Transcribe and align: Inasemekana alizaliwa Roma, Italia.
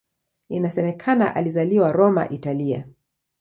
Inasemekana 0.49 1.35
alizaliwa 1.35 1.91
Roma, 1.91 2.29
Italia. 2.29 2.87